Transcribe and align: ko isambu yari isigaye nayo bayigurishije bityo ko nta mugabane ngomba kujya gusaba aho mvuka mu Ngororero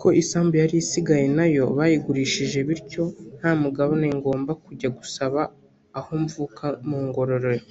ko 0.00 0.08
isambu 0.22 0.54
yari 0.62 0.76
isigaye 0.84 1.26
nayo 1.36 1.64
bayigurishije 1.76 2.58
bityo 2.68 3.02
ko 3.08 3.16
nta 3.38 3.50
mugabane 3.62 4.06
ngomba 4.18 4.52
kujya 4.64 4.88
gusaba 4.98 5.40
aho 5.98 6.10
mvuka 6.24 6.64
mu 6.88 6.98
Ngororero 7.06 7.66